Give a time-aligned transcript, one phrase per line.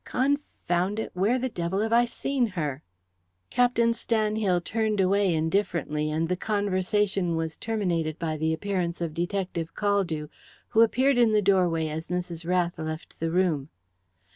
[0.03, 2.81] Confound it, where the devil have I seen her?"
[3.51, 9.75] Captain Stanhill turned away indifferently, and the conversation was terminated by the appearance of Detective
[9.75, 10.27] Caldew,
[10.69, 12.47] who appeared in the doorway as Mrs.
[12.49, 13.69] Rath left the room.